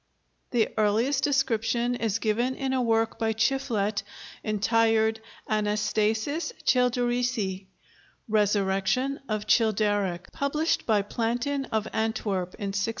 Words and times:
The 0.49 0.69
earliest 0.79 1.23
description 1.23 1.93
is 1.93 2.17
given 2.17 2.55
in 2.55 2.73
a 2.73 2.81
work 2.81 3.19
by 3.19 3.33
Chiflet 3.33 4.01
entitled 4.43 5.19
"Anastasis 5.47 6.53
Childerici," 6.65 7.67
"Resurrection 8.27 9.19
of 9.29 9.45
Childeric," 9.45 10.31
published 10.31 10.87
by 10.87 11.03
Plantin 11.03 11.65
of 11.65 11.87
Antwerp 11.93 12.55
in 12.55 12.69
1655. 12.73 12.89